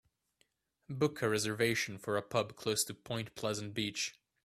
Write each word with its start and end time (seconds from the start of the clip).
Book 0.89 1.21
a 1.21 1.29
reservation 1.29 1.99
for 1.99 2.17
a 2.17 2.23
pub 2.23 2.55
close 2.55 2.83
to 2.85 2.95
Point 2.95 3.35
Pleasant 3.35 3.75
Beach 3.75 4.15